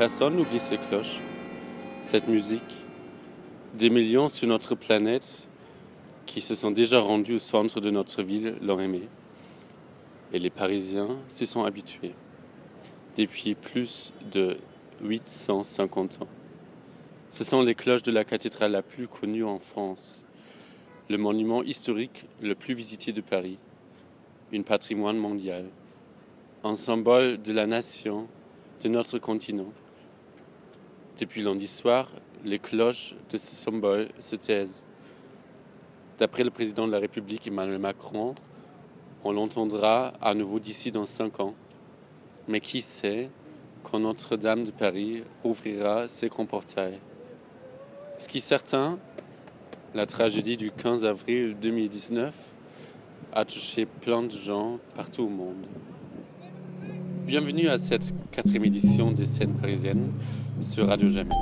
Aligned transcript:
personne 0.00 0.34
n'oublie 0.34 0.58
ces 0.58 0.78
cloches, 0.78 1.20
cette 2.00 2.26
musique. 2.26 2.86
Des 3.74 3.90
millions 3.90 4.30
sur 4.30 4.48
notre 4.48 4.74
planète 4.74 5.46
qui 6.24 6.40
se 6.40 6.54
sont 6.54 6.70
déjà 6.70 7.00
rendus 7.00 7.34
au 7.34 7.38
centre 7.38 7.82
de 7.82 7.90
notre 7.90 8.22
ville 8.22 8.54
l'ont 8.62 8.80
aimé. 8.80 9.02
Et 10.32 10.38
les 10.38 10.48
Parisiens 10.48 11.18
s'y 11.26 11.44
sont 11.44 11.64
habitués 11.64 12.14
depuis 13.14 13.54
plus 13.54 14.14
de 14.32 14.56
850 15.02 16.22
ans. 16.22 16.28
Ce 17.28 17.44
sont 17.44 17.60
les 17.60 17.74
cloches 17.74 18.02
de 18.02 18.10
la 18.10 18.24
cathédrale 18.24 18.72
la 18.72 18.80
plus 18.80 19.06
connue 19.06 19.44
en 19.44 19.58
France, 19.58 20.22
le 21.10 21.18
monument 21.18 21.62
historique 21.62 22.24
le 22.40 22.54
plus 22.54 22.72
visité 22.72 23.12
de 23.12 23.20
Paris, 23.20 23.58
une 24.50 24.64
patrimoine 24.64 25.18
mondial, 25.18 25.66
un 26.64 26.74
symbole 26.74 27.42
de 27.42 27.52
la 27.52 27.66
nation, 27.66 28.28
de 28.82 28.88
notre 28.88 29.18
continent. 29.18 29.70
Depuis 31.20 31.42
lundi 31.42 31.68
soir, 31.68 32.08
les 32.44 32.58
cloches 32.58 33.14
de 33.30 33.36
ce 33.36 33.54
symbole 33.54 34.08
se 34.20 34.36
taisent. 34.36 34.86
D'après 36.18 36.44
le 36.44 36.50
président 36.50 36.86
de 36.86 36.92
la 36.92 36.98
République 36.98 37.46
Emmanuel 37.46 37.78
Macron, 37.78 38.34
on 39.22 39.32
l'entendra 39.32 40.14
à 40.22 40.34
nouveau 40.34 40.58
d'ici 40.58 40.90
dans 40.90 41.04
cinq 41.04 41.40
ans. 41.40 41.54
Mais 42.48 42.60
qui 42.60 42.80
sait 42.80 43.28
quand 43.82 43.98
Notre-Dame 43.98 44.64
de 44.64 44.70
Paris 44.70 45.22
rouvrira 45.42 46.08
ses 46.08 46.28
grands 46.28 46.46
portails 46.46 47.00
ce 48.20 48.28
qui 48.28 48.36
est 48.36 48.42
certain, 48.42 48.98
la 49.94 50.04
tragédie 50.04 50.58
du 50.58 50.70
15 50.70 51.06
avril 51.06 51.56
2019 51.58 52.52
a 53.32 53.46
touché 53.46 53.86
plein 53.86 54.22
de 54.22 54.30
gens 54.30 54.78
partout 54.94 55.22
au 55.22 55.28
monde. 55.30 55.64
Bienvenue 57.26 57.68
à 57.68 57.78
cette 57.78 58.12
quatrième 58.30 58.66
édition 58.66 59.10
des 59.10 59.24
scènes 59.24 59.54
parisiennes 59.54 60.12
sur 60.60 60.86
Radio 60.86 61.08
Jamais. 61.08 61.34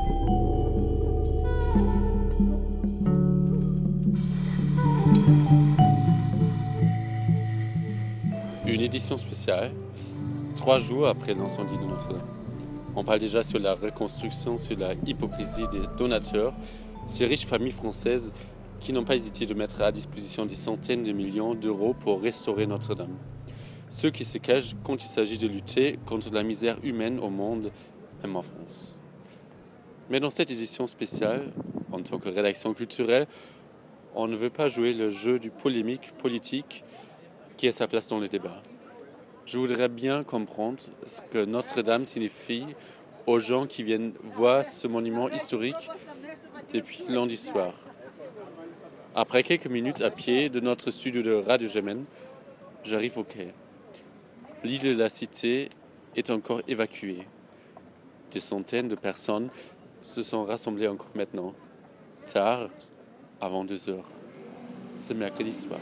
Une 8.66 8.80
édition 8.80 9.16
spéciale, 9.16 9.72
trois 10.54 10.78
jours 10.78 11.08
après 11.08 11.34
l'incendie 11.34 11.76
de 11.76 11.84
Notre-Dame. 11.84 12.22
On 12.94 13.02
parle 13.02 13.18
déjà 13.18 13.42
sur 13.42 13.58
la 13.58 13.74
reconstruction, 13.74 14.56
sur 14.56 14.78
la 14.78 14.94
hypocrisie 15.06 15.66
des 15.72 15.80
donateurs, 15.96 16.54
ces 17.06 17.26
riches 17.26 17.46
familles 17.46 17.72
françaises 17.72 18.32
qui 18.78 18.92
n'ont 18.92 19.04
pas 19.04 19.16
hésité 19.16 19.46
de 19.46 19.54
mettre 19.54 19.82
à 19.82 19.90
disposition 19.90 20.46
des 20.46 20.54
centaines 20.54 21.02
de 21.02 21.12
millions 21.12 21.54
d'euros 21.54 21.94
pour 21.94 22.22
restaurer 22.22 22.66
Notre-Dame. 22.66 23.16
Ceux 23.90 24.10
qui 24.10 24.24
se 24.24 24.38
cachent 24.38 24.76
quand 24.84 25.02
il 25.02 25.08
s'agit 25.08 25.38
de 25.38 25.48
lutter 25.48 25.98
contre 26.06 26.32
la 26.32 26.42
misère 26.42 26.78
humaine 26.84 27.18
au 27.18 27.30
monde, 27.30 27.72
même 28.22 28.36
en 28.36 28.42
France. 28.42 28.97
Mais 30.10 30.20
dans 30.20 30.30
cette 30.30 30.50
édition 30.50 30.86
spéciale, 30.86 31.52
en 31.92 32.00
tant 32.00 32.18
que 32.18 32.28
rédaction 32.28 32.74
culturelle, 32.74 33.26
on 34.14 34.26
ne 34.26 34.36
veut 34.36 34.50
pas 34.50 34.68
jouer 34.68 34.92
le 34.92 35.10
jeu 35.10 35.38
du 35.38 35.50
polémique 35.50 36.12
politique 36.18 36.84
qui 37.56 37.68
a 37.68 37.72
sa 37.72 37.86
place 37.86 38.08
dans 38.08 38.18
le 38.18 38.28
débat 38.28 38.62
je 39.48 39.56
voudrais 39.56 39.88
bien 39.88 40.24
comprendre 40.24 40.78
ce 41.06 41.22
que 41.22 41.42
Notre-Dame 41.46 42.04
signifie 42.04 42.66
aux 43.26 43.38
gens 43.38 43.66
qui 43.66 43.82
viennent 43.82 44.12
voir 44.22 44.62
ce 44.62 44.86
monument 44.86 45.30
historique 45.30 45.88
depuis 46.74 47.04
lundi 47.08 47.38
soir. 47.38 47.72
Après 49.14 49.42
quelques 49.42 49.68
minutes 49.68 50.02
à 50.02 50.10
pied 50.10 50.50
de 50.50 50.60
notre 50.60 50.90
studio 50.90 51.22
de 51.22 51.32
Radio 51.32 51.66
Gémen, 51.66 52.04
j'arrive 52.84 53.16
au 53.16 53.24
quai. 53.24 53.54
L'île 54.64 54.82
de 54.82 54.92
la 54.92 55.08
Cité 55.08 55.70
est 56.14 56.28
encore 56.28 56.60
évacuée. 56.68 57.26
Des 58.30 58.40
centaines 58.40 58.88
de 58.88 58.96
personnes 58.96 59.48
se 60.02 60.22
sont 60.22 60.44
rassemblées 60.44 60.88
encore 60.88 61.10
maintenant, 61.14 61.54
tard, 62.26 62.68
avant 63.40 63.64
deux 63.64 63.88
heures. 63.88 64.08
C'est 64.94 65.14
mercredi 65.14 65.52
soir. 65.52 65.80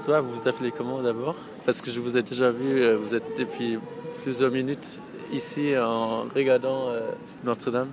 Bonsoir, 0.00 0.22
vous 0.22 0.32
vous 0.32 0.48
appelez 0.48 0.72
comment 0.72 1.02
d'abord? 1.02 1.36
Parce 1.66 1.82
que 1.82 1.90
je 1.90 2.00
vous 2.00 2.16
ai 2.16 2.22
déjà 2.22 2.50
vu, 2.50 2.80
euh, 2.80 2.96
vous 2.96 3.14
êtes 3.14 3.36
depuis 3.36 3.78
plusieurs 4.22 4.50
minutes 4.50 4.98
ici 5.30 5.76
en 5.76 6.22
regardant 6.34 6.88
euh, 6.88 7.10
Notre-Dame. 7.44 7.90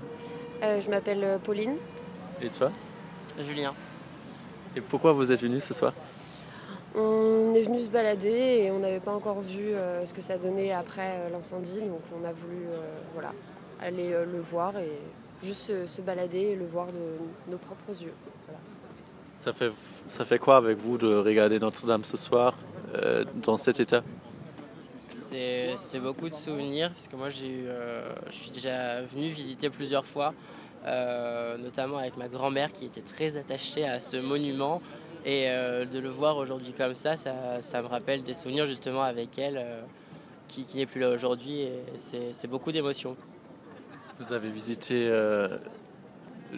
Euh, 0.63 0.79
je 0.79 0.89
m'appelle 0.89 1.37
Pauline. 1.43 1.75
Et 2.41 2.49
toi? 2.49 2.71
Julien. 3.41 3.73
Et 4.77 4.79
pourquoi 4.79 5.11
vous 5.11 5.33
êtes 5.33 5.41
venu 5.41 5.59
ce 5.59 5.73
soir? 5.73 5.91
On 6.95 7.53
est 7.53 7.63
venu 7.63 7.77
se 7.77 7.89
balader 7.89 8.61
et 8.63 8.71
on 8.71 8.79
n'avait 8.79 9.01
pas 9.01 9.13
encore 9.13 9.41
vu 9.41 9.73
ce 10.05 10.13
que 10.13 10.21
ça 10.21 10.37
donnait 10.37 10.71
après 10.71 11.29
l'incendie, 11.29 11.81
donc 11.81 12.03
on 12.17 12.25
a 12.25 12.31
voulu 12.31 12.67
voilà, 13.15 13.33
aller 13.81 14.11
le 14.11 14.39
voir 14.39 14.77
et 14.77 14.93
juste 15.43 15.85
se, 15.85 16.01
balader 16.01 16.39
et 16.39 16.55
le 16.55 16.67
voir 16.67 16.87
de 16.87 17.51
nos 17.51 17.57
propres 17.57 18.01
yeux. 18.01 18.13
Ça 19.37 19.53
fait, 19.53 19.71
ça 20.07 20.25
fait 20.25 20.39
quoi 20.39 20.57
avec 20.57 20.79
vous 20.79 20.97
de 20.97 21.15
regarder 21.15 21.59
Notre-Dame 21.59 22.03
ce 22.03 22.17
soir 22.17 22.55
euh, 22.95 23.23
dans 23.35 23.55
cet 23.55 23.79
état? 23.79 24.03
C'est 25.09 25.99
beaucoup 25.99 26.27
de 26.27 26.33
souvenirs, 26.33 26.91
puisque 26.91 27.13
moi 27.13 27.27
euh, 27.43 28.15
je 28.31 28.35
suis 28.35 28.49
déjà 28.49 29.03
venu 29.03 29.29
visiter 29.29 29.69
plusieurs 29.69 30.07
fois, 30.07 30.33
euh, 30.85 31.55
notamment 31.59 31.97
avec 31.97 32.17
ma 32.17 32.27
grand-mère 32.27 32.71
qui 32.71 32.85
était 32.85 33.01
très 33.01 33.37
attachée 33.37 33.85
à 33.85 33.99
ce 33.99 34.17
monument. 34.17 34.81
Et 35.23 35.47
de 35.47 35.99
le 35.99 36.09
voir 36.09 36.37
aujourd'hui 36.37 36.71
comme 36.71 36.93
ça, 36.93 37.17
ça, 37.17 37.33
ça, 37.59 37.81
me 37.81 37.87
rappelle 37.87 38.23
des 38.23 38.33
souvenirs 38.33 38.65
justement 38.65 39.03
avec 39.03 39.37
elle, 39.37 39.63
qui, 40.47 40.63
qui 40.63 40.77
n'est 40.77 40.85
plus 40.85 41.01
là 41.01 41.09
aujourd'hui. 41.09 41.61
Et 41.61 41.83
c'est 41.95 42.47
beaucoup 42.47 42.71
d'émotions. 42.71 43.17
Vous 44.19 44.31
avez 44.31 44.49
visité 44.49 45.11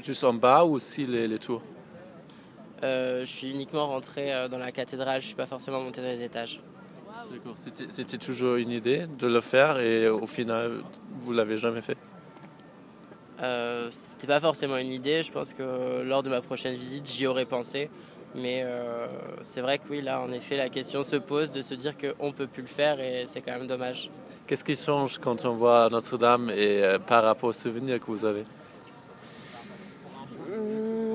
juste 0.03 0.23
en 0.23 0.33
bas 0.33 0.63
ou 0.65 0.75
aussi 0.75 1.05
les, 1.05 1.27
les 1.27 1.39
tours? 1.39 1.63
Je 2.81 3.25
suis 3.25 3.51
uniquement 3.51 3.87
rentré 3.87 4.33
euh, 4.33 4.47
dans 4.47 4.57
la 4.57 4.71
cathédrale, 4.71 5.19
je 5.19 5.25
ne 5.25 5.27
suis 5.27 5.35
pas 5.35 5.45
forcément 5.45 5.81
monté 5.81 6.01
dans 6.01 6.07
les 6.07 6.21
étages. 6.21 6.59
D'accord. 7.31 7.55
C'était 7.89 8.17
toujours 8.17 8.55
une 8.55 8.71
idée 8.71 9.05
de 9.19 9.27
le 9.27 9.41
faire 9.41 9.79
et 9.79 10.07
au 10.07 10.25
final, 10.25 10.81
vous 11.21 11.31
l'avez 11.31 11.57
jamais 11.57 11.81
fait? 11.81 11.97
Euh, 13.41 13.89
C'était 13.91 14.27
pas 14.27 14.39
forcément 14.39 14.77
une 14.77 14.91
idée. 14.91 15.21
Je 15.21 15.31
pense 15.31 15.53
que 15.53 16.01
lors 16.01 16.23
de 16.23 16.29
ma 16.29 16.41
prochaine 16.41 16.75
visite, 16.75 17.07
j'y 17.07 17.27
aurais 17.27 17.45
pensé. 17.45 17.89
Mais 18.35 18.61
euh, 18.63 19.07
c'est 19.41 19.61
vrai 19.61 19.79
que 19.79 19.83
oui, 19.89 20.01
là, 20.01 20.21
en 20.21 20.31
effet, 20.31 20.55
la 20.55 20.69
question 20.69 21.03
se 21.03 21.15
pose 21.15 21.51
de 21.51 21.61
se 21.61 21.73
dire 21.73 21.93
qu'on 21.97 22.27
ne 22.27 22.31
peut 22.31 22.47
plus 22.47 22.61
le 22.61 22.67
faire 22.67 22.99
et 22.99 23.25
c'est 23.27 23.41
quand 23.41 23.53
même 23.53 23.67
dommage. 23.67 24.09
Qu'est-ce 24.47 24.63
qui 24.63 24.75
change 24.75 25.17
quand 25.19 25.45
on 25.45 25.53
voit 25.53 25.89
Notre-Dame 25.89 26.49
et 26.49 26.81
par 27.07 27.23
rapport 27.23 27.49
aux 27.49 27.53
souvenirs 27.53 27.99
que 27.99 28.05
vous 28.05 28.25
avez? 28.25 28.43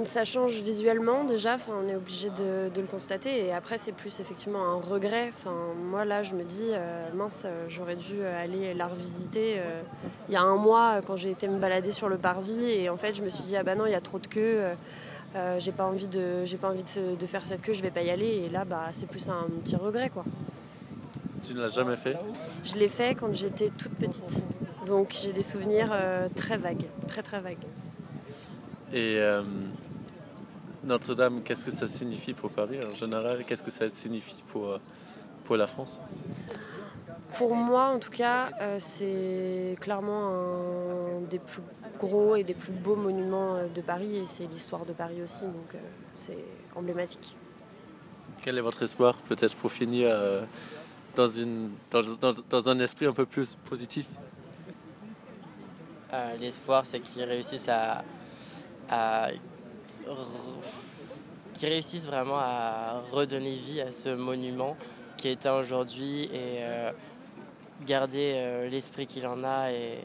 Ça 0.06 0.25
change 0.25 0.60
visuellement 0.60 1.25
déjà, 1.25 1.54
enfin, 1.54 1.72
on 1.84 1.88
est 1.88 1.96
obligé 1.96 2.31
de, 2.31 2.70
le 2.75 2.87
constater. 2.87 3.46
Et 3.46 3.52
après, 3.52 3.79
c'est 3.79 3.93
plus 3.93 4.20
effectivement 4.20 4.64
un 4.64 4.81
regret. 4.81 5.29
Enfin, 5.29 5.55
moi, 5.76 6.05
là, 6.05 6.23
je 6.23 6.34
me 6.34 6.43
dis, 6.43 6.69
euh, 6.70 7.06
mince, 7.14 7.44
euh, 7.44 7.67
j'aurais 7.69 7.96
dû 7.96 8.25
aller 8.25 8.75
la 8.75 8.87
revisiter 8.87 9.56
euh, 9.58 9.82
il 10.29 10.34
y 10.34 10.37
a 10.37 10.43
un 10.43 10.56
mois 10.56 11.00
quand 11.06 11.17
j'ai 11.17 11.31
été 11.31 11.49
me 11.49 11.58
balader 11.58 11.93
sur 11.93 12.08
le 12.08 12.19
parvis. 12.19 12.64
Et 12.64 12.88
en 12.88 12.96
fait, 12.96 13.14
je 13.14 13.23
me 13.23 13.29
suis 13.29 13.44
dit, 13.44 13.56
ah 13.56 13.62
bah 13.62 13.75
non, 13.75 13.87
il 13.87 13.93
y 13.93 13.96
a 13.96 14.00
trop 14.00 14.19
de 14.19 14.26
queue. 14.26 14.61
j'ai 15.58 15.73
pas 15.73 15.84
envie, 15.84 16.08
de, 16.08 16.44
j'ai 16.44 16.56
pas 16.56 16.69
envie 16.69 16.84
de, 16.84 17.26
faire 17.26 17.44
cette 17.46 17.62
queue, 17.62 17.73
je 17.73 17.82
vais 17.82 17.90
pas 17.90 18.02
y 18.02 18.11
aller. 18.11 18.44
Et 18.46 18.49
là, 18.49 18.64
bah, 18.64 18.88
c'est 18.93 19.08
plus 19.08 19.29
un 19.29 19.46
petit 19.62 19.76
regret, 19.76 20.11
quoi. 20.11 20.25
Tu 21.46 21.55
ne 21.55 21.61
l'as 21.61 21.69
jamais 21.69 21.96
fait? 21.96 22.17
Je 22.64 22.76
l'ai 22.76 22.88
fait 22.88 23.14
quand 23.14 23.34
j'étais 23.34 23.69
toute 23.69 23.94
petite. 23.94 24.46
Donc 24.87 25.14
j'ai 25.23 25.32
des 25.32 25.43
souvenirs 25.43 25.94
très 26.34 26.56
vagues, 26.56 26.87
très 27.06 27.23
très 27.23 27.40
vagues. 27.40 27.67
Et 28.93 29.19
notre-Dame, 30.84 31.42
qu'est-ce 31.42 31.64
que 31.64 31.70
ça 31.70 31.86
signifie 31.86 32.32
pour 32.32 32.50
Paris 32.50 32.78
en 32.84 32.94
général? 32.94 33.44
Qu'est-ce 33.44 33.62
que 33.62 33.70
ça 33.70 33.88
signifie 33.88 34.42
pour, 34.48 34.70
euh, 34.70 34.78
pour 35.44 35.56
la 35.56 35.66
France? 35.66 36.00
Pour 37.34 37.54
moi, 37.54 37.86
en 37.86 37.98
tout 37.98 38.10
cas, 38.10 38.50
euh, 38.60 38.76
c'est 38.78 39.76
clairement 39.81 40.28
un 40.28 41.20
des 41.28 41.38
plus 41.38 41.62
gros 41.98 42.36
et 42.36 42.44
des 42.44 42.54
plus 42.54 42.72
beaux 42.72 42.96
monuments 42.96 43.56
euh, 43.56 43.66
de 43.69 43.81
Paris 43.81 44.16
et 44.16 44.26
c'est 44.26 44.46
l'histoire 44.46 44.84
de 44.84 44.92
Paris 44.92 45.22
aussi, 45.22 45.44
donc 45.46 45.75
c'est 46.12 46.44
emblématique. 46.76 47.36
Quel 48.42 48.58
est 48.58 48.60
votre 48.60 48.82
espoir, 48.82 49.16
peut-être 49.16 49.56
pour 49.56 49.72
finir 49.72 50.14
dans, 51.16 51.28
une, 51.28 51.70
dans, 51.90 52.69
un 52.69 52.78
esprit 52.78 53.06
un 53.06 53.14
peu 53.14 53.25
plus 53.25 53.54
positif? 53.54 54.06
L'espoir, 56.38 56.84
c'est 56.84 57.00
qu'ils 57.00 57.25
réussissent 57.25 57.70
à, 57.70 58.04
à 58.90 59.31
qui 61.53 61.67
réussissent 61.67 62.06
vraiment 62.06 62.39
à 62.39 63.03
redonner 63.12 63.56
vie 63.56 63.81
à 63.81 63.93
ce 63.93 64.09
monument 64.09 64.77
qui 65.17 65.29
est 65.29 65.33
éteint 65.33 65.59
aujourd'hui 65.59 66.25
et 66.25 66.59
euh, 66.61 66.91
garder 67.87 68.69
l'esprit 68.71 69.06
qu'il 69.06 69.27
en 69.27 69.45
a 69.45 69.71
et, 69.71 70.01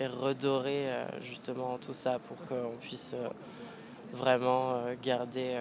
redorer 0.00 0.88
justement 1.20 1.78
tout 1.78 1.92
ça 1.92 2.18
pour 2.18 2.36
qu'on 2.46 2.76
puisse 2.80 3.14
vraiment 4.12 4.82
garder 5.00 5.54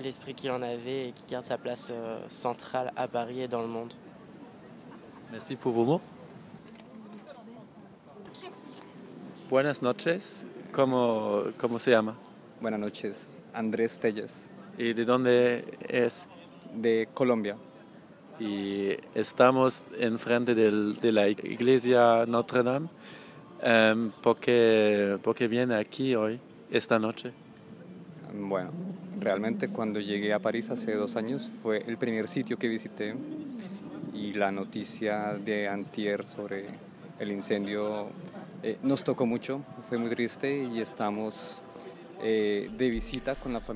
l'esprit 0.00 0.32
qu'il 0.32 0.52
en 0.52 0.62
avait 0.62 1.08
et 1.08 1.12
qui 1.12 1.24
garde 1.26 1.44
sa 1.44 1.58
place 1.58 1.90
centrale 2.28 2.92
à 2.94 3.08
Paris 3.08 3.40
et 3.40 3.48
dans 3.48 3.62
le 3.62 3.66
monde. 3.66 3.92
Merci 5.32 5.56
pour 5.56 5.72
vos 5.72 5.84
mots. 5.84 6.00
Buenas 9.50 9.82
noches. 9.82 10.46
¿Cómo, 10.72 11.44
¿Cómo 11.58 11.78
se 11.78 11.90
llama? 11.90 12.16
Buenas 12.60 12.80
noches. 12.80 13.30
Andrés 13.52 13.98
Telles. 13.98 14.46
¿Y 14.78 14.92
de 14.92 15.04
dónde 15.04 15.64
es? 15.88 16.28
De 16.74 17.08
Colombia. 17.12 17.56
Y 18.38 18.90
estamos 19.14 19.84
enfrente 19.98 20.54
del, 20.54 20.98
de 21.00 21.12
la 21.12 21.28
iglesia 21.28 22.24
Notre 22.26 22.62
Dame. 22.62 22.88
Um, 23.62 24.10
¿por, 24.22 24.38
qué, 24.38 25.18
¿Por 25.22 25.34
qué 25.34 25.48
viene 25.48 25.74
aquí 25.74 26.14
hoy, 26.14 26.40
esta 26.70 26.98
noche? 26.98 27.32
Bueno, 28.32 28.70
realmente 29.20 29.68
cuando 29.68 30.00
llegué 30.00 30.32
a 30.32 30.38
París 30.38 30.70
hace 30.70 30.94
dos 30.94 31.16
años 31.16 31.50
fue 31.62 31.84
el 31.86 31.96
primer 31.96 32.28
sitio 32.28 32.58
que 32.58 32.68
visité 32.68 33.14
y 34.12 34.32
la 34.32 34.50
noticia 34.50 35.34
de 35.34 35.68
antier 35.68 36.24
sobre 36.24 36.66
el 37.18 37.30
incendio 37.30 38.08
eh, 38.62 38.78
nos 38.82 39.04
tocó 39.04 39.24
mucho, 39.26 39.60
fue 39.88 39.98
muy 39.98 40.10
triste 40.10 40.64
y 40.64 40.80
estamos 40.80 41.60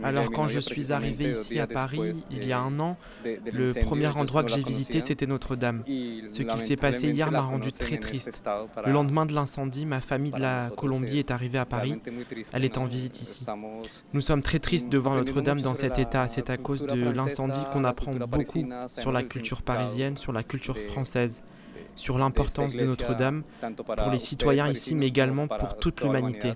Alors 0.02 0.30
quand 0.30 0.48
je 0.48 0.58
suis 0.58 0.92
arrivé 0.92 1.30
ici 1.30 1.58
à 1.58 1.66
Paris 1.66 2.12
il 2.30 2.46
y 2.46 2.52
a 2.52 2.60
un 2.60 2.78
an, 2.80 2.96
le 3.24 3.72
premier 3.82 4.08
endroit 4.08 4.42
que 4.42 4.50
j'ai 4.50 4.62
visité 4.62 5.00
c'était 5.00 5.26
Notre-Dame. 5.26 5.82
Ce 5.86 6.42
qui 6.42 6.58
s'est 6.58 6.76
passé 6.76 7.10
hier 7.10 7.30
m'a 7.30 7.40
rendu 7.40 7.72
très 7.72 7.98
triste. 7.98 8.42
Le 8.84 8.92
lendemain 8.92 9.26
de 9.26 9.34
l'incendie, 9.34 9.86
ma 9.86 10.00
famille 10.00 10.32
de 10.32 10.40
la 10.40 10.70
Colombie 10.76 11.18
est 11.18 11.30
arrivée 11.30 11.58
à 11.58 11.66
Paris. 11.66 12.00
Elle 12.52 12.64
est 12.64 12.78
en 12.78 12.86
visite 12.86 13.20
ici. 13.20 13.46
Nous 14.12 14.20
sommes 14.20 14.42
très 14.42 14.58
tristes 14.58 14.88
de 14.88 14.98
voir 14.98 15.16
Notre-Dame 15.16 15.60
dans 15.60 15.74
cet 15.74 15.98
état. 15.98 16.28
C'est 16.28 16.50
à 16.50 16.56
cause 16.56 16.82
de 16.82 17.10
l'incendie 17.10 17.60
qu'on 17.72 17.84
apprend 17.84 18.14
beaucoup 18.14 18.64
sur 18.88 19.12
la 19.12 19.22
culture 19.22 19.62
parisienne, 19.62 20.16
sur 20.16 20.32
la 20.32 20.42
culture 20.42 20.78
française 20.78 21.42
sur 21.96 22.16
l'importance 22.16 22.74
de 22.74 22.84
Notre-Dame 22.84 23.42
pour 23.96 24.10
les 24.10 24.18
citoyens 24.18 24.68
ici, 24.68 24.94
mais 24.94 25.08
également 25.08 25.48
pour 25.48 25.76
toute 25.78 26.00
l'humanité. 26.00 26.52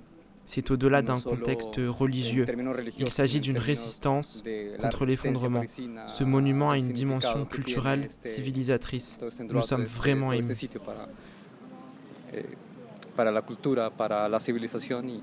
C'est 0.55 0.71
au-delà 0.71 1.01
d'un 1.01 1.19
contexte 1.19 1.77
religieux. 1.79 2.45
Il 2.99 3.11
s'agit 3.11 3.41
d'une 3.41 3.57
résistance 3.57 4.45
contre 4.79 5.07
l'effondrement. 5.07 5.63
Ce 6.09 6.25
monument 6.25 6.73
a 6.73 6.77
une 6.77 6.93
dimension 6.93 7.47
culturelle, 7.47 8.09
civilisatrice. 8.23 9.19
Nous 9.49 9.63
sommes 9.63 9.85
vraiment 9.87 10.31
émus. 10.31 10.69
para 13.17 13.31
la 13.31 13.43
cultura, 13.43 13.91
para 13.91 14.29
la 14.29 14.41
civilización 14.41 15.09
y, 15.09 15.21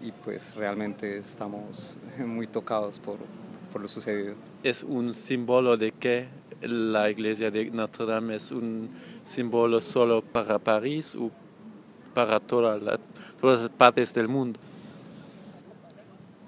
y 0.00 0.12
pues 0.24 0.54
realmente 0.54 1.18
estamos 1.18 1.96
muy 2.24 2.46
tocados 2.46 3.00
por, 3.00 3.18
por 3.72 3.82
lo 3.82 3.88
sucedido. 3.88 4.34
Es 4.62 4.84
un 4.84 5.12
símbolo 5.12 5.76
de 5.76 5.90
que 5.90 6.28
la 6.60 7.10
iglesia 7.10 7.50
de 7.50 7.68
Notre 7.70 8.06
Dame 8.06 8.36
es 8.36 8.52
un 8.52 8.90
símbolo 9.24 9.80
solo 9.80 10.22
para 10.22 10.60
París 10.60 11.16
o 11.16 11.32
para 12.14 12.38
toda 12.38 12.78
la, 12.78 13.00
todas 13.40 13.62
las 13.62 13.70
partes 13.70 14.14
del 14.14 14.28
mundo. 14.28 14.60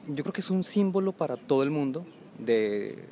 Yo 0.09 0.23
creo 0.23 0.33
que 0.33 0.41
es 0.41 0.51
un 0.51 0.65
símbolo 0.65 1.13
para 1.13 1.37
todo 1.37 1.63
el 1.63 1.71
mundo 1.71 2.07
de 2.39 3.09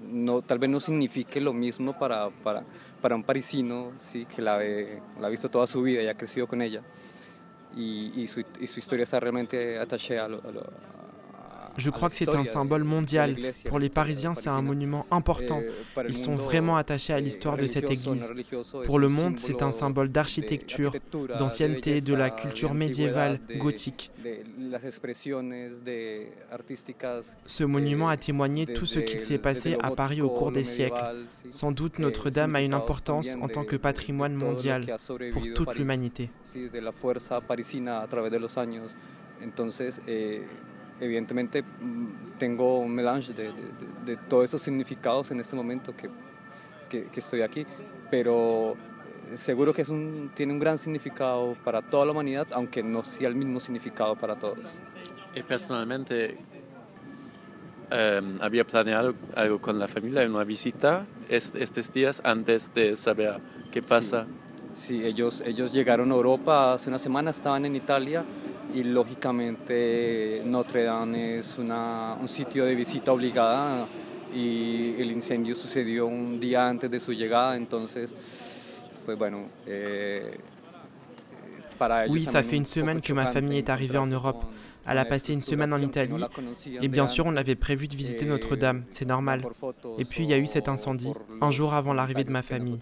no, 0.00 0.42
tal 0.42 0.58
vez 0.58 0.70
no 0.70 0.80
signifique 0.80 1.40
lo 1.40 1.52
mismo 1.52 1.98
para, 1.98 2.30
para, 2.30 2.64
para 3.00 3.16
un 3.16 3.22
parisino 3.22 3.92
sí, 3.98 4.26
que 4.26 4.42
la, 4.42 4.58
la, 4.58 5.26
ha 5.26 5.30
visto 5.30 5.50
toda 5.50 5.66
su 5.66 5.82
vida 5.82 6.02
y 6.02 6.08
ha 6.08 6.14
crecido 6.14 6.46
con 6.46 6.62
ella. 6.62 6.82
Y, 7.76 8.26
su, 8.26 8.42
y 8.58 8.66
su, 8.68 8.80
historia 8.80 9.02
está 9.02 9.20
realmente 9.20 9.78
attachée 9.78 10.18
a 10.18 10.26
lo, 10.28 10.38
a 10.38 10.50
lo, 10.50 10.62
Je 11.76 11.90
crois 11.90 12.08
que 12.08 12.14
c'est 12.14 12.34
un 12.34 12.44
symbole 12.44 12.84
mondial. 12.84 13.36
Pour 13.66 13.78
les 13.78 13.88
Parisiens, 13.88 14.34
c'est 14.34 14.48
un 14.48 14.62
monument 14.62 15.06
important. 15.10 15.62
Ils 16.08 16.18
sont 16.18 16.34
vraiment 16.34 16.76
attachés 16.76 17.12
à 17.12 17.20
l'histoire 17.20 17.56
de 17.56 17.66
cette 17.66 17.90
église. 17.90 18.32
Pour 18.84 18.98
le 18.98 19.08
monde, 19.08 19.38
c'est 19.38 19.62
un 19.62 19.70
symbole 19.70 20.08
d'architecture, 20.08 20.92
d'ancienneté, 21.38 22.00
de 22.00 22.14
la 22.14 22.30
culture 22.30 22.74
médiévale, 22.74 23.40
gothique. 23.58 24.10
Ce 27.46 27.64
monument 27.64 28.08
a 28.08 28.16
témoigné 28.16 28.66
tout 28.66 28.86
ce 28.86 28.98
qui 28.98 29.20
s'est 29.20 29.38
passé 29.38 29.76
à 29.80 29.90
Paris 29.90 30.20
au 30.20 30.30
cours 30.30 30.52
des 30.52 30.64
siècles. 30.64 31.26
Sans 31.50 31.72
doute 31.72 31.98
Notre-Dame 31.98 32.56
a 32.56 32.60
une 32.60 32.74
importance 32.74 33.36
en 33.40 33.48
tant 33.48 33.64
que 33.64 33.76
patrimoine 33.76 34.34
mondial 34.34 34.84
pour 35.32 35.42
toute 35.54 35.74
l'humanité. 35.74 36.30
Evidentemente 41.00 41.62
mm, 41.62 42.38
tengo 42.38 42.78
un 42.78 42.94
melange 42.94 43.32
de, 43.32 43.52
de, 43.52 43.70
de, 44.04 44.16
todos 44.16 44.44
esos 44.44 44.62
significados 44.62 45.30
en 45.30 45.40
este 45.40 45.56
momento 45.56 45.96
que, 45.96 46.08
que, 46.88 47.04
que 47.04 47.20
estoy 47.20 47.42
aquí, 47.42 47.66
pero 48.10 48.76
eh, 49.32 49.36
seguro 49.36 49.72
que 49.72 49.82
es 49.82 49.88
un, 49.88 50.30
tiene 50.34 50.52
un 50.52 50.58
gran 50.58 50.78
significado 50.78 51.56
para 51.64 51.82
toda 51.82 52.04
la 52.06 52.12
humanidad, 52.12 52.46
aunque 52.52 52.82
no 52.82 53.04
sea 53.04 53.28
el 53.28 53.34
mismo 53.34 53.60
significado 53.60 54.16
para 54.16 54.36
todos. 54.36 54.58
Y 55.34 55.42
personalmente, 55.42 56.36
eh, 57.90 58.22
había 58.40 58.64
planeado 58.64 59.14
algo 59.34 59.60
con 59.60 59.78
la 59.78 59.86
familia, 59.86 60.26
una 60.28 60.44
visita 60.44 61.06
est 61.28 61.54
estos 61.56 61.92
días 61.92 62.20
antes 62.24 62.72
de 62.74 62.96
saber 62.96 63.40
qué 63.70 63.82
pasa. 63.82 64.26
Sí, 64.74 64.98
sí, 64.98 65.04
ellos, 65.04 65.42
ellos 65.46 65.72
llegaron 65.72 66.10
a 66.10 66.14
Europa 66.14 66.74
hace 66.74 66.88
una 66.88 66.98
semana, 66.98 67.30
estaban 67.30 67.64
en 67.64 67.76
Italia 67.76 68.24
y 68.74 68.82
lógicamente 68.84 70.42
Notre 70.44 70.84
Dame 70.84 71.38
es 71.38 71.58
una, 71.58 72.16
un 72.20 72.28
sitio 72.28 72.64
de 72.64 72.74
visita 72.74 73.12
obligada 73.12 73.86
y 74.34 74.94
el 75.00 75.12
incendio 75.12 75.54
sucedió 75.54 76.06
un 76.06 76.38
día 76.38 76.68
antes 76.68 76.90
de 76.90 77.00
su 77.00 77.12
llegada, 77.12 77.56
entonces, 77.56 78.14
pues 79.04 79.16
bueno, 79.16 79.46
eh, 79.66 80.38
Oui, 82.08 82.24
ça 82.24 82.42
fait 82.42 82.56
une 82.56 82.64
semaine 82.64 83.00
que 83.00 83.12
ma 83.12 83.26
famille 83.26 83.58
est 83.58 83.70
arrivée 83.70 83.98
en 83.98 84.06
Europe. 84.06 84.44
Elle 84.88 84.98
a 84.98 85.04
passé 85.04 85.32
une 85.32 85.40
semaine 85.40 85.72
en 85.72 85.80
Italie 85.80 86.14
et 86.80 86.88
bien 86.88 87.08
sûr 87.08 87.26
on 87.26 87.34
avait 87.36 87.56
prévu 87.56 87.88
de 87.88 87.96
visiter 87.96 88.24
Notre-Dame, 88.24 88.84
c'est 88.88 89.04
normal. 89.04 89.42
Et 89.98 90.04
puis 90.04 90.22
il 90.22 90.30
y 90.30 90.32
a 90.32 90.38
eu 90.38 90.46
cet 90.46 90.68
incendie, 90.68 91.12
un 91.40 91.50
jour 91.50 91.74
avant 91.74 91.92
l'arrivée 91.92 92.24
de 92.24 92.30
ma 92.30 92.42
famille. 92.42 92.78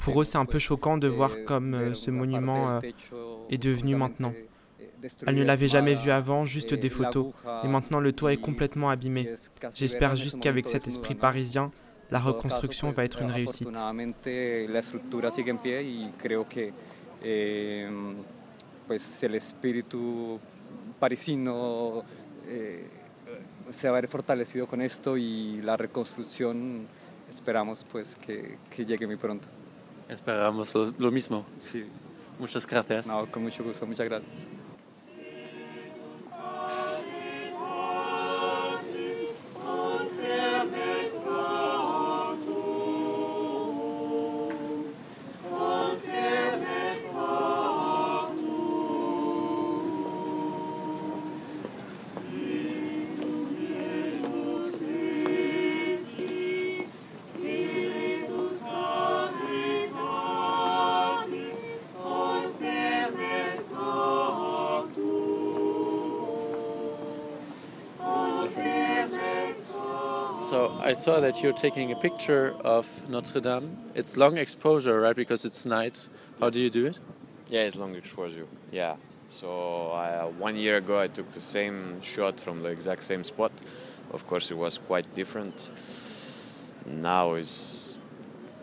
Pour 0.00 0.20
eux 0.20 0.24
c'est 0.24 0.38
un 0.38 0.46
peu 0.46 0.58
choquant 0.58 0.98
de 0.98 1.06
voir 1.06 1.30
comme 1.46 1.74
euh, 1.74 1.94
ce 1.94 2.10
monument 2.10 2.70
euh, 2.70 2.80
est 3.50 3.58
devenu 3.58 3.94
maintenant. 3.94 4.32
Elle 5.26 5.36
ne 5.36 5.44
l'avait 5.44 5.68
jamais 5.68 5.94
vu 5.94 6.10
avant, 6.10 6.44
juste 6.44 6.74
des 6.74 6.90
photos. 6.90 7.32
Et 7.64 7.68
maintenant, 7.68 8.00
le 8.00 8.12
toit 8.12 8.32
est 8.32 8.40
complètement 8.40 8.90
abîmé. 8.90 9.34
J'espère 9.74 10.16
juste 10.16 10.40
qu'avec 10.40 10.68
cet 10.68 10.86
esprit 10.86 11.14
parisien, 11.14 11.70
la 12.10 12.20
reconstruction 12.20 12.90
va 12.92 13.04
être 13.04 13.22
une 13.22 13.30
réussite. 13.30 13.68
La 13.70 14.78
estructura 14.78 15.30
sigue 15.30 15.50
en 15.50 15.56
pie 15.56 15.82
y 15.82 16.10
creo 16.18 16.44
que 16.44 16.72
eh, 17.22 17.88
pues 18.86 19.22
el 19.22 19.34
espíritu 19.34 20.38
parisino 21.00 22.04
eh, 22.46 22.86
se 23.70 23.88
va 23.88 23.96
a 23.96 24.00
ver 24.00 24.08
fortalecido 24.08 24.66
con 24.66 24.82
esto 24.82 25.16
y 25.16 25.62
la 25.62 25.76
reconstrucción 25.76 26.86
esperamos 27.30 27.84
pues 27.90 28.16
que, 28.16 28.58
que 28.70 28.84
llegue 28.84 29.06
muy 29.06 29.16
pronto. 29.16 29.48
Esperamos 30.08 30.74
lo, 30.74 30.92
lo 30.98 31.10
mismo. 31.10 31.46
Sí. 31.58 31.84
Muchas 32.38 32.66
gracias. 32.66 33.06
No, 33.06 33.26
con 33.30 33.42
mucho 33.42 33.64
gusto. 33.64 33.86
Muchas 33.86 34.08
gracias. 34.08 34.30
I 70.84 70.92
saw 70.92 71.18
that 71.20 71.42
you're 71.42 71.54
taking 71.54 71.92
a 71.92 71.96
picture 71.96 72.54
of 72.62 73.08
Notre 73.08 73.40
Dame. 73.40 73.74
It's 73.94 74.18
long 74.18 74.36
exposure, 74.36 75.00
right? 75.00 75.16
Because 75.16 75.46
it's 75.46 75.64
night. 75.64 76.10
How 76.40 76.50
do 76.50 76.60
you 76.60 76.68
do 76.68 76.84
it? 76.84 76.98
Yeah, 77.48 77.62
it's 77.62 77.74
long 77.74 77.94
exposure. 77.94 78.46
Yeah, 78.70 78.96
So 79.26 79.92
uh, 79.92 80.26
one 80.38 80.56
year 80.56 80.76
ago, 80.76 80.98
I 81.00 81.08
took 81.08 81.30
the 81.30 81.40
same 81.40 82.02
shot 82.02 82.38
from 82.38 82.62
the 82.62 82.68
exact 82.68 83.02
same 83.02 83.24
spot. 83.24 83.52
Of 84.12 84.26
course, 84.26 84.50
it 84.50 84.58
was 84.58 84.76
quite 84.76 85.06
different. 85.14 85.70
Now 86.84 87.32
it's 87.32 87.96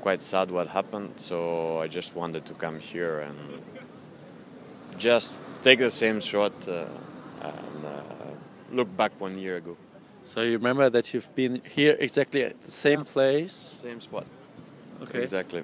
quite 0.02 0.22
sad 0.22 0.52
what 0.52 0.68
happened. 0.68 1.14
So 1.16 1.80
I 1.80 1.88
just 1.88 2.16
wanted 2.16 2.46
to 2.46 2.54
come 2.54 2.80
here 2.80 3.22
and 3.22 3.40
just 5.00 5.38
take 5.64 5.80
the 5.80 5.90
same 5.90 6.22
shot 6.22 6.68
uh, 6.68 6.86
and 7.42 7.86
uh, 7.86 8.02
look 8.72 8.96
back 8.96 9.20
one 9.20 9.40
year 9.40 9.58
ago. 9.58 9.76
So 10.22 10.42
you 10.42 10.54
remember 10.54 10.90
that 10.90 11.14
you've 11.14 11.34
been 11.36 11.62
here 11.66 11.96
exactly 12.00 12.44
at 12.44 12.62
the 12.62 12.72
same 12.72 13.04
place? 13.04 13.54
Same 13.54 14.00
spot. 14.00 14.26
Okay. 15.02 15.22
Exactly. 15.22 15.64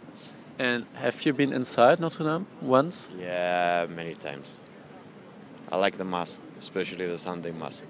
And 0.58 0.86
have 0.96 1.24
you 1.24 1.34
been 1.34 1.54
inside 1.54 2.00
Notre 2.00 2.24
Dame 2.24 2.48
once? 2.62 3.12
Yeah, 3.20 3.86
many 3.90 4.16
times. 4.16 4.58
I 5.72 5.78
like 5.78 5.98
the 5.98 6.06
Mass, 6.06 6.40
especially 6.58 7.06
the 7.06 7.20
Sunday 7.20 7.52
Mass. 7.52 7.84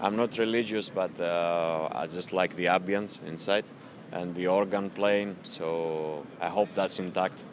I'm 0.00 0.16
not 0.16 0.38
religious, 0.38 0.88
but 0.88 1.18
uh, 1.18 1.88
I 1.90 2.06
just 2.06 2.32
like 2.32 2.54
the 2.54 2.66
ambience 2.66 3.20
inside 3.26 3.64
and 4.12 4.34
the 4.36 4.46
organ 4.46 4.90
playing, 4.90 5.36
so 5.42 6.24
I 6.40 6.48
hope 6.48 6.68
that's 6.74 7.00
intact. 7.00 7.44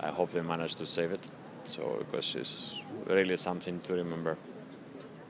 I 0.00 0.08
hope 0.08 0.32
they 0.32 0.42
manage 0.42 0.76
to 0.76 0.86
save 0.86 1.12
it, 1.12 1.20
so 1.64 1.96
because 1.98 2.34
it's 2.34 2.82
really 3.06 3.36
something 3.38 3.80
to 3.80 3.94
remember. 3.94 4.36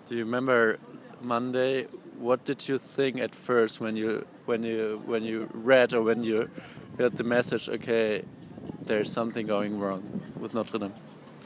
Do 0.09 0.17
you 0.17 0.25
remember 0.25 0.79
Monday? 1.23 1.87
What 2.19 2.45
did 2.45 2.69
you 2.69 2.79
think 2.79 3.21
at 3.21 3.35
first 3.35 3.81
when 3.81 3.97
you 3.97 4.27
when 4.47 4.63
you 4.63 5.03
when 5.05 5.23
you 5.23 5.49
read 5.53 5.93
or 5.93 6.03
when 6.03 6.23
you 6.23 6.51
heard 6.99 7.17
the 7.17 7.25
message? 7.25 7.69
Okay, 7.69 8.23
there's 8.83 9.13
something 9.13 9.47
going 9.47 9.79
wrong 9.79 10.03
with 10.39 10.55
Notre 10.55 10.79
Dame. 10.79 10.95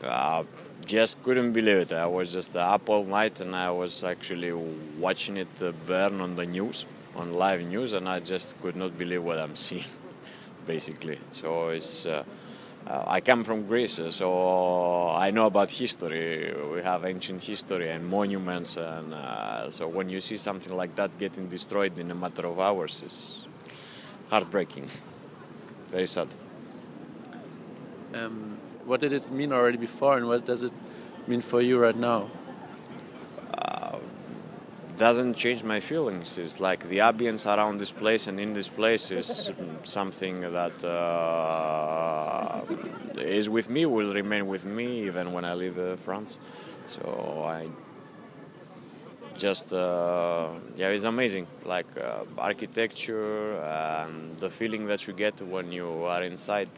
Uh, 0.02 0.44
just 0.86 1.22
couldn't 1.22 1.52
believe 1.52 1.78
it. 1.78 1.92
I 1.92 2.06
was 2.06 2.32
just 2.32 2.56
up 2.56 2.88
all 2.88 3.04
night 3.04 3.40
and 3.40 3.54
I 3.54 3.70
was 3.70 4.04
actually 4.04 4.52
watching 4.98 5.36
it 5.36 5.62
uh, 5.62 5.72
burn 5.86 6.20
on 6.20 6.36
the 6.36 6.46
news, 6.46 6.86
on 7.16 7.34
live 7.34 7.62
news, 7.62 7.92
and 7.92 8.08
I 8.08 8.20
just 8.20 8.60
could 8.62 8.76
not 8.76 8.96
believe 8.96 9.22
what 9.22 9.38
I'm 9.38 9.56
seeing, 9.66 9.90
basically. 10.66 11.18
So 11.32 11.68
it's. 11.68 12.06
Uh, 12.06 12.24
uh, 12.86 13.04
I 13.06 13.20
come 13.20 13.44
from 13.44 13.66
Greece, 13.66 14.00
so 14.10 15.10
I 15.10 15.30
know 15.30 15.46
about 15.46 15.70
history. 15.70 16.54
We 16.72 16.82
have 16.82 17.04
ancient 17.04 17.44
history 17.44 17.90
and 17.90 18.06
monuments, 18.06 18.76
and 18.76 19.14
uh, 19.14 19.70
so 19.70 19.86
when 19.86 20.08
you 20.08 20.20
see 20.20 20.36
something 20.36 20.74
like 20.74 20.94
that 20.96 21.16
getting 21.18 21.48
destroyed 21.48 21.98
in 21.98 22.10
a 22.10 22.14
matter 22.14 22.46
of 22.46 22.58
hours, 22.58 23.02
it's 23.04 23.46
heartbreaking. 24.30 24.88
Very 25.88 26.06
sad. 26.06 26.28
Um, 28.14 28.58
what 28.84 29.00
did 29.00 29.12
it 29.12 29.30
mean 29.30 29.52
already 29.52 29.78
before, 29.78 30.16
and 30.16 30.26
what 30.26 30.44
does 30.44 30.62
it 30.62 30.72
mean 31.26 31.40
for 31.40 31.60
you 31.60 31.78
right 31.78 31.96
now? 31.96 32.30
Doesn't 35.00 35.32
change 35.32 35.64
my 35.64 35.80
feelings. 35.80 36.36
It's 36.36 36.60
like 36.60 36.86
the 36.86 36.98
ambience 36.98 37.46
around 37.46 37.78
this 37.78 37.90
place 37.90 38.26
and 38.26 38.38
in 38.38 38.52
this 38.52 38.68
place 38.68 39.10
is 39.10 39.50
something 39.82 40.42
that 40.42 40.84
uh, 40.84 42.60
is 43.16 43.48
with 43.48 43.70
me, 43.70 43.86
will 43.86 44.12
remain 44.12 44.46
with 44.46 44.66
me 44.66 45.06
even 45.06 45.32
when 45.32 45.46
I 45.46 45.54
leave 45.54 45.78
uh, 45.78 45.96
France. 45.96 46.36
So 46.86 47.44
I 47.48 47.68
just 49.38 49.72
uh, 49.72 50.50
yeah, 50.76 50.88
it's 50.88 51.04
amazing. 51.04 51.46
Like 51.64 51.86
uh, 51.96 52.24
architecture 52.36 53.58
and 53.58 54.36
the 54.38 54.50
feeling 54.50 54.86
that 54.88 55.06
you 55.06 55.14
get 55.14 55.40
when 55.40 55.72
you 55.72 56.04
are 56.04 56.22
inside 56.24 56.68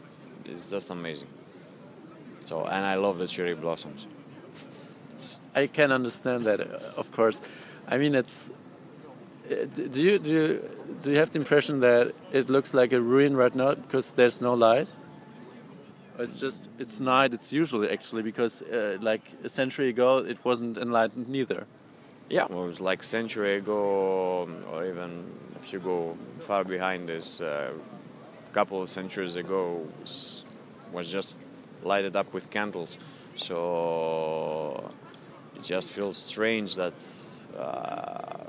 is 0.45 0.69
just 0.69 0.91
amazing. 0.91 1.27
So 2.45 2.67
and 2.67 2.85
I 2.85 2.95
love 2.95 3.17
the 3.17 3.27
cherry 3.27 3.53
blossoms. 3.53 4.07
I 5.55 5.67
can 5.67 5.91
understand 5.91 6.45
that, 6.45 6.59
uh, 6.59 6.99
of 7.01 7.11
course. 7.11 7.41
I 7.87 7.97
mean, 7.97 8.15
it's. 8.15 8.51
uh, 9.51 9.65
Do 9.91 10.01
you 10.01 10.19
do 10.19 10.29
you, 10.31 10.47
do 11.03 11.11
you 11.11 11.17
have 11.17 11.29
the 11.29 11.39
impression 11.39 11.79
that 11.81 12.13
it 12.31 12.49
looks 12.49 12.73
like 12.73 12.95
a 12.95 13.01
ruin 13.01 13.35
right 13.37 13.55
now 13.55 13.75
because 13.75 14.13
there's 14.13 14.41
no 14.41 14.53
light? 14.53 14.93
It's 16.19 16.39
just 16.39 16.69
it's 16.79 16.99
night. 16.99 17.33
It's 17.33 17.51
usually 17.51 17.89
actually 17.89 18.21
because 18.23 18.61
uh, 18.61 18.97
like 19.01 19.21
a 19.43 19.49
century 19.49 19.89
ago 19.89 20.17
it 20.19 20.37
wasn't 20.45 20.77
enlightened 20.77 21.27
neither. 21.27 21.65
Yeah, 22.29 22.45
well, 22.49 22.63
it 22.63 22.67
was 22.67 22.79
like 22.79 23.03
century 23.03 23.57
ago, 23.57 24.47
or 24.71 24.85
even 24.85 25.25
if 25.59 25.73
you 25.73 25.79
go 25.79 26.15
far 26.39 26.63
behind 26.63 27.09
this, 27.09 27.41
a 27.41 27.73
couple 28.53 28.81
of 28.81 28.89
centuries 28.89 29.35
ago, 29.35 29.85
was, 29.99 30.45
was 30.91 31.11
just 31.11 31.37
lighted 31.83 32.15
up 32.15 32.33
with 32.33 32.49
candles. 32.49 32.97
So 33.35 34.89
it 35.01 35.02
just 35.63 35.91
feels 35.91 36.17
strange 36.17 36.75
that 36.75 36.93
uh, 37.57 38.45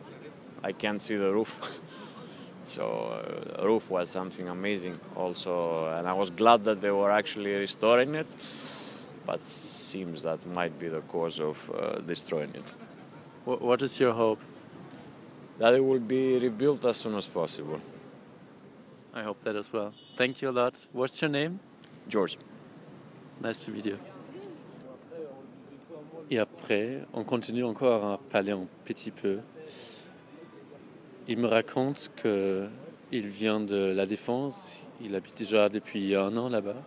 I 0.62 0.73
can't 0.73 1.00
see 1.00 1.16
the 1.16 1.33
roof. 1.33 1.78
so 2.64 3.54
uh, 3.59 3.64
roof 3.64 3.90
was 3.90 4.11
something 4.11 4.49
amazing 4.49 4.99
also, 5.16 5.88
and 5.94 6.09
I 6.09 6.12
was 6.12 6.30
glad 6.30 6.64
that 6.64 6.80
they 6.80 6.90
were 6.90 7.11
actually 7.11 7.54
restoring 7.54 8.14
it. 8.14 8.26
But 9.26 9.40
seems 9.40 10.23
that 10.23 10.44
might 10.47 10.78
be 10.78 10.88
the 10.88 11.00
cause 11.00 11.40
of 11.40 11.71
uh, 11.71 12.00
destroying 12.00 12.54
it. 12.54 12.75
What, 13.44 13.62
what 13.62 13.83
is 13.83 13.99
your 13.99 14.12
hope? 14.12 14.40
That 15.59 15.75
it 15.75 15.85
will 15.85 16.00
be 16.00 16.38
rebuilt 16.38 16.85
as 16.85 16.99
soon 16.99 17.14
as 17.14 17.26
possible. 17.26 17.80
I 19.14 19.23
hope 19.23 19.42
that 19.44 19.56
as 19.56 19.73
well. 19.73 19.94
Thank 20.16 20.42
you 20.42 20.50
a 20.50 20.50
lot. 20.50 20.87
What's 20.92 21.23
your 21.23 21.30
name? 21.30 21.61
George. 22.09 22.37
Nice 23.40 23.64
to 23.64 23.71
meet 23.71 23.87
you. 23.87 24.13
Et 26.34 26.38
après, 26.38 26.98
on 27.12 27.22
continue 27.22 27.62
encore 27.62 28.04
à 28.04 28.18
parler 28.18 28.50
un 28.50 28.66
petit 28.84 29.12
peu. 29.12 29.38
Il 31.28 31.38
me 31.38 31.46
raconte 31.46 32.10
que 32.16 32.66
il 33.12 33.28
vient 33.28 33.60
de 33.60 33.92
la 33.94 34.04
Défense. 34.04 34.80
Il 35.00 35.14
habite 35.14 35.38
déjà 35.38 35.68
depuis 35.68 36.16
un 36.16 36.36
an 36.36 36.48
là-bas. 36.48 36.82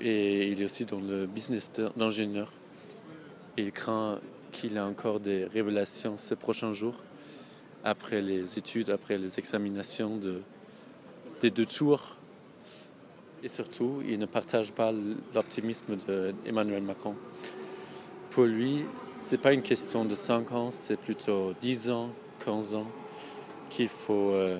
Et 0.00 0.48
il 0.48 0.60
est 0.60 0.64
aussi 0.64 0.84
dans 0.84 0.98
le 0.98 1.26
business 1.26 1.70
d'ingénieur. 1.96 2.52
Il 3.56 3.70
craint 3.70 4.18
qu'il 4.50 4.76
ait 4.76 4.80
encore 4.80 5.20
des 5.20 5.44
révélations 5.44 6.18
ces 6.18 6.34
prochains 6.34 6.72
jours, 6.72 6.96
après 7.84 8.20
les 8.20 8.58
études, 8.58 8.90
après 8.90 9.18
les 9.18 9.38
examinations 9.38 10.16
de, 10.16 10.42
des 11.40 11.52
deux 11.52 11.66
tours. 11.66 12.16
Et 13.44 13.48
surtout, 13.48 14.02
il 14.04 14.18
ne 14.18 14.26
partage 14.26 14.72
pas 14.72 14.92
l'optimisme 15.32 15.94
d'Emmanuel 16.44 16.82
Macron. 16.82 17.14
Pour 18.32 18.44
lui, 18.44 18.86
ce 19.18 19.36
n'est 19.36 19.42
pas 19.42 19.52
une 19.52 19.60
question 19.60 20.06
de 20.06 20.14
5 20.14 20.52
ans, 20.52 20.70
c'est 20.70 20.96
plutôt 20.96 21.52
10 21.60 21.90
ans, 21.90 22.08
15 22.46 22.76
ans 22.76 22.86
qu'il 23.68 23.88
faut 23.88 24.30
euh, 24.30 24.58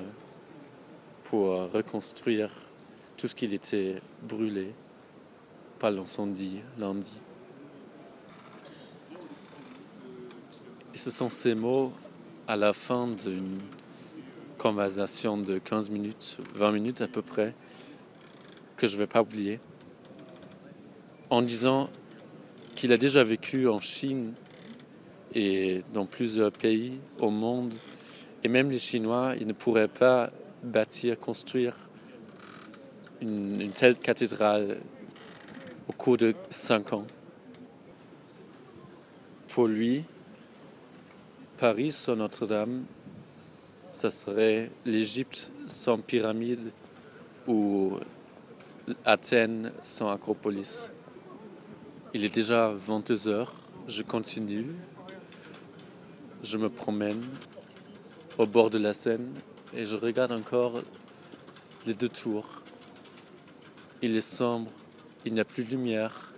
pour 1.24 1.72
reconstruire 1.72 2.50
tout 3.16 3.28
ce 3.28 3.34
qui 3.34 3.46
était 3.46 4.02
brûlé 4.22 4.74
par 5.78 5.90
l'incendie 5.90 6.60
lundi. 6.76 7.18
Et 10.92 10.98
ce 10.98 11.10
sont 11.10 11.30
ces 11.30 11.54
mots 11.54 11.94
à 12.46 12.56
la 12.56 12.74
fin 12.74 13.08
d'une 13.08 13.56
conversation 14.58 15.38
de 15.38 15.56
15 15.56 15.88
minutes, 15.88 16.36
20 16.56 16.72
minutes 16.72 17.00
à 17.00 17.08
peu 17.08 17.22
près, 17.22 17.54
que 18.76 18.86
je 18.86 18.96
ne 18.96 18.98
vais 18.98 19.06
pas 19.06 19.22
oublier, 19.22 19.60
en 21.30 21.40
disant 21.40 21.88
qu'il 22.74 22.92
a 22.92 22.96
déjà 22.96 23.22
vécu 23.24 23.68
en 23.68 23.80
Chine 23.80 24.32
et 25.34 25.82
dans 25.92 26.06
plusieurs 26.06 26.52
pays 26.52 26.98
au 27.20 27.30
monde, 27.30 27.72
et 28.44 28.48
même 28.48 28.70
les 28.70 28.78
Chinois, 28.78 29.34
ils 29.40 29.46
ne 29.46 29.52
pourraient 29.52 29.88
pas 29.88 30.30
bâtir, 30.62 31.18
construire 31.18 31.76
une, 33.20 33.70
telle 33.70 33.96
cathédrale 33.96 34.80
au 35.88 35.92
cours 35.92 36.16
de 36.16 36.34
cinq 36.50 36.92
ans. 36.92 37.06
Pour 39.48 39.68
lui, 39.68 40.04
Paris 41.58 41.92
sans 41.92 42.16
Notre-Dame, 42.16 42.84
ça 43.90 44.10
serait 44.10 44.70
l'Égypte 44.86 45.52
sans 45.66 45.98
pyramide 45.98 46.72
ou 47.46 47.92
Athènes 49.04 49.72
sans 49.82 50.10
Acropolis. 50.10 50.90
Il 52.14 52.26
est 52.26 52.34
déjà 52.34 52.68
22 52.68 53.28
heures, 53.28 53.54
je 53.88 54.02
continue, 54.02 54.66
je 56.42 56.58
me 56.58 56.68
promène 56.68 57.22
au 58.36 58.44
bord 58.44 58.68
de 58.68 58.76
la 58.76 58.92
Seine 58.92 59.32
et 59.74 59.86
je 59.86 59.96
regarde 59.96 60.30
encore 60.30 60.82
les 61.86 61.94
deux 61.94 62.10
tours. 62.10 62.60
Il 64.02 64.14
est 64.14 64.20
sombre, 64.20 64.70
il 65.24 65.32
n'y 65.32 65.40
a 65.40 65.46
plus 65.46 65.64
de 65.64 65.70
lumière, 65.70 66.34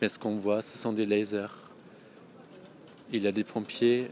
mais 0.00 0.08
ce 0.08 0.18
qu'on 0.18 0.34
voit, 0.34 0.60
ce 0.60 0.76
sont 0.76 0.92
des 0.92 1.04
lasers. 1.04 1.54
Il 3.12 3.22
y 3.22 3.28
a 3.28 3.32
des 3.32 3.44
pompiers 3.44 4.10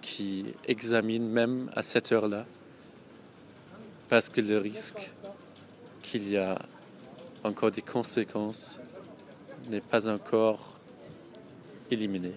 qui 0.00 0.46
examinent 0.66 1.28
même 1.28 1.70
à 1.76 1.82
cette 1.82 2.10
heure-là, 2.10 2.46
parce 4.08 4.30
que 4.30 4.40
le 4.40 4.56
risque 4.56 5.12
qu'il 6.00 6.26
y 6.30 6.38
a 6.38 6.58
encore 7.42 7.70
des 7.70 7.82
conséquences 7.82 8.80
n'est 9.70 9.80
pas 9.80 10.08
encore 10.08 10.78
éliminé. 11.90 12.32